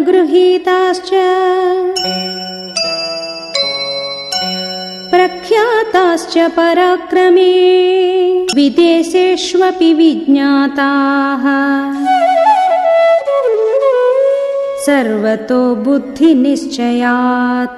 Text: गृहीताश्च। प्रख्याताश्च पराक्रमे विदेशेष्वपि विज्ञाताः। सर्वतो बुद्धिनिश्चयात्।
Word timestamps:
गृहीताश्च। 0.00 1.10
प्रख्याताश्च 5.10 6.38
पराक्रमे 6.38 7.52
विदेशेष्वपि 8.54 9.94
विज्ञाताः। 9.94 11.44
सर्वतो 14.86 15.74
बुद्धिनिश्चयात्। 15.74 17.70